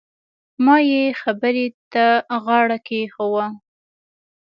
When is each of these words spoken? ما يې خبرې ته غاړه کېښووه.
ما 0.65 0.75
يې 0.89 1.03
خبرې 1.21 1.67
ته 1.93 2.05
غاړه 2.43 2.77
کېښووه. 2.87 3.45